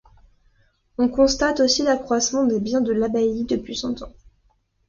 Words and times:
On 0.97 1.09
constate 1.09 1.59
aussi 1.59 1.83
l'accroissement 1.83 2.47
des 2.47 2.59
biens 2.59 2.81
de 2.81 2.91
l'abbaye 2.91 3.43
depuis 3.45 3.75
cent 3.75 4.01
ans. 4.01 4.11